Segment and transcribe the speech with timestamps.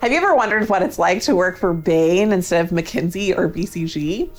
[0.00, 3.50] Have you ever wondered what it's like to work for Bain instead of McKinsey or
[3.50, 4.30] BCG?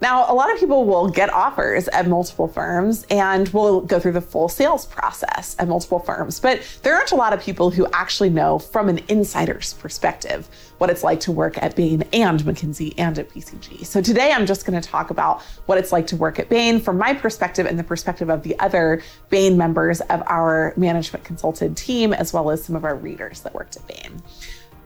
[0.00, 4.12] Now, a lot of people will get offers at multiple firms and will go through
[4.12, 7.88] the full sales process at multiple firms, but there aren't a lot of people who
[7.92, 10.48] actually know from an insider's perspective
[10.78, 13.84] what it's like to work at Bain and McKinsey and at BCG.
[13.84, 16.78] So today I'm just going to talk about what it's like to work at Bain
[16.78, 21.76] from my perspective and the perspective of the other Bain members of our management consulted
[21.76, 24.22] team, as well as some of our readers that worked at Bain.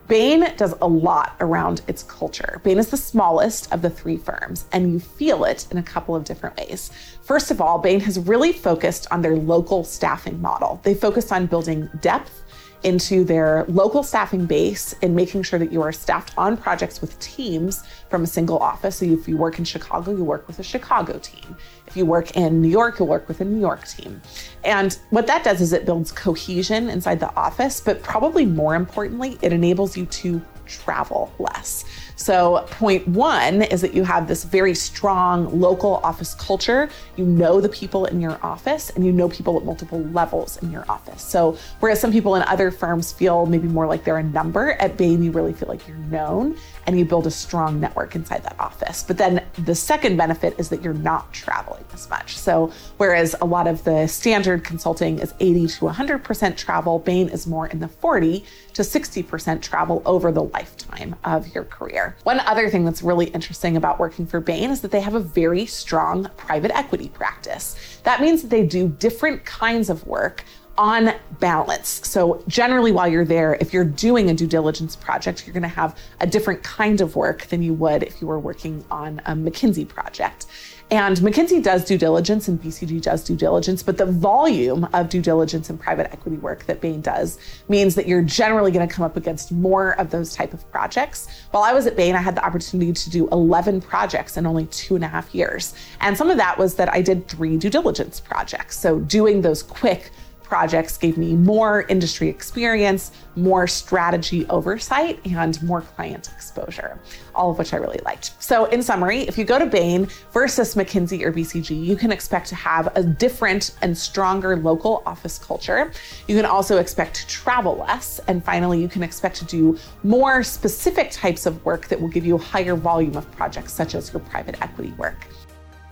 [0.07, 2.61] Bain does a lot around its culture.
[2.63, 6.15] Bain is the smallest of the three firms, and you feel it in a couple
[6.15, 6.91] of different ways.
[7.23, 10.79] First of all, Bain has really focused on their local staffing model.
[10.83, 12.43] They focus on building depth
[12.85, 17.17] into their local staffing base and making sure that you are staffed on projects with
[17.19, 18.97] teams from a single office.
[18.97, 21.57] So if you work in Chicago, you work with a Chicago team.
[21.87, 24.21] If you work in New York, you'll work with a New York team.
[24.63, 29.39] And what that does is it builds cohesion inside the office, but probably more importantly,
[29.41, 31.85] it enables you to travel less.
[32.17, 36.89] So, point one is that you have this very strong local office culture.
[37.17, 40.71] You know the people in your office and you know people at multiple levels in
[40.71, 41.21] your office.
[41.21, 44.97] So, whereas some people in other firms feel maybe more like they're a number, at
[44.97, 48.59] Bain, you really feel like you're known and you build a strong network inside that
[48.59, 49.03] office.
[49.03, 52.37] But then the second benefit is that you're not traveling as much.
[52.37, 57.45] So, whereas a lot of the standard consulting is 80 to 100% travel, Bain is
[57.45, 62.15] more in the 40 to 60% travel over the lifetime of your career.
[62.23, 65.19] One other thing that's really interesting about working for Bain is that they have a
[65.19, 67.99] very strong private equity practice.
[68.03, 70.45] That means that they do different kinds of work
[70.77, 72.01] on balance.
[72.07, 75.69] So, generally, while you're there, if you're doing a due diligence project, you're going to
[75.69, 79.33] have a different kind of work than you would if you were working on a
[79.33, 80.47] McKinsey project.
[80.91, 85.21] And McKinsey does due diligence and BCG does due diligence, but the volume of due
[85.21, 89.03] diligence and private equity work that Bain does means that you're generally going to come
[89.03, 91.27] up against more of those type of projects.
[91.49, 94.67] While I was at Bain, I had the opportunity to do 11 projects in only
[94.67, 95.73] two and a half years.
[96.01, 98.77] And some of that was that I did three due diligence projects.
[98.77, 100.11] So doing those quick
[100.45, 106.99] projects gave me more industry experience, more strategy oversight, and more client exposure,
[107.33, 108.31] all of which I really liked.
[108.41, 112.47] So, in summary, if you go to Bain versus McKinsey or BCG, you can expect
[112.49, 115.91] to have a different and stronger local office culture.
[116.27, 118.19] You can also expect to travel less.
[118.27, 122.25] And finally, you can expect to do more specific types of work that will give
[122.25, 125.27] you a higher volume of projects, such as your private equity work.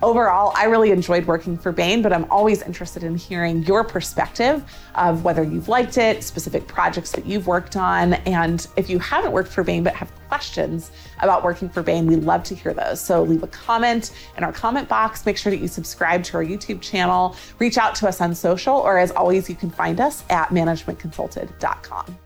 [0.03, 4.61] Overall, I really enjoyed working for Bain, but I'm always interested in hearing your perspective
[4.95, 8.15] of whether you've liked it, specific projects that you've worked on.
[8.25, 12.17] And if you haven't worked for Bain but have questions about working for Bain, we
[12.17, 12.99] love to hear those.
[12.99, 15.25] So leave a comment in our comment box.
[15.25, 18.75] Make sure that you subscribe to our YouTube channel, reach out to us on social,
[18.75, 22.17] or as always, you can find us at managementconsulted.com.